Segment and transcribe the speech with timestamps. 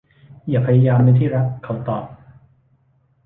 [0.49, 2.05] อย่าพยายามเลยที่รัก เขาตอบ